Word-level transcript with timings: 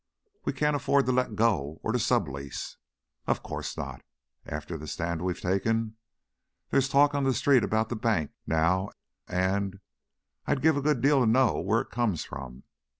"We 0.45 0.53
can't 0.53 0.75
afford 0.75 1.05
to 1.05 1.11
let 1.11 1.35
go, 1.35 1.79
or 1.83 1.91
to 1.91 1.99
sub 1.99 2.27
lease" 2.27 2.77
"Of 3.27 3.43
course 3.43 3.77
not, 3.77 4.01
after 4.47 4.75
the 4.75 4.87
stand 4.87 5.21
we've 5.21 5.39
taken. 5.39 5.95
There's 6.71 6.89
talk 6.89 7.13
on 7.13 7.23
the 7.23 7.35
street 7.35 7.63
about 7.63 7.89
the 7.89 7.95
bank, 7.95 8.31
now, 8.47 8.89
and 9.27 9.79
I'd 10.47 10.63
give 10.63 10.75
a 10.75 10.81
good 10.81 11.01
deal 11.01 11.19
to 11.19 11.27
know 11.27 11.59
where 11.61 11.81
it 11.81 11.91
comes 11.91 12.25
from." 12.25 12.63